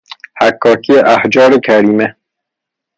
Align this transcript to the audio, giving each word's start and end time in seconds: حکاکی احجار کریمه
حکاکی 0.41 0.95
احجار 1.13 1.51
کریمه 1.65 2.15